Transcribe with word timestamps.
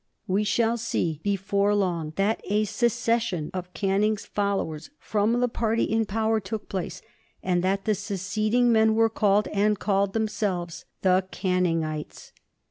We 0.25 0.43
shall 0.43 0.77
see, 0.79 1.19
before 1.23 1.75
long, 1.75 2.13
that 2.15 2.41
a 2.49 2.63
secession 2.63 3.51
of 3.53 3.71
Canning's 3.75 4.25
followers 4.25 4.89
from 4.97 5.39
the 5.41 5.47
party 5.47 5.83
in 5.83 6.07
power 6.07 6.39
took 6.39 6.67
place, 6.67 7.03
and 7.43 7.63
that 7.63 7.85
the 7.85 7.93
seceding 7.93 8.71
men 8.71 8.95
were 8.95 9.11
called, 9.11 9.47
and 9.53 9.77
called 9.77 10.13
themselves, 10.13 10.85
the 11.03 11.27
"Canningites." 11.31 12.31